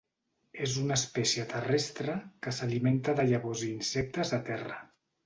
És 0.67 0.71
una 0.83 0.95
espècie 0.99 1.43
terrestre, 1.51 2.15
que 2.47 2.53
s'alimenta 2.61 3.15
de 3.21 3.27
llavors 3.33 3.63
i 3.69 3.71
insectes 3.75 4.33
a 4.39 4.41
terra. 4.49 4.81